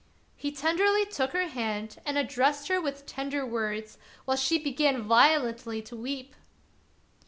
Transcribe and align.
He 0.35 0.51
tenderly 0.51 1.05
took 1.05 1.29
her 1.33 1.47
hand 1.47 1.99
and 2.07 2.17
addressed 2.17 2.69
her 2.69 2.81
with 2.81 3.05
tender 3.05 3.45
words, 3.45 3.99
while 4.25 4.35
she 4.35 4.57
began 4.57 5.03
violently 5.03 5.79
to 5.83 5.95
weep. 5.95 6.33